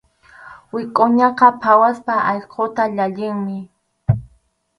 Wikʼuñaqa 0.73 1.47
phawaspa 1.61 2.13
allquta 2.31 2.83
llallinmi. 2.95 3.57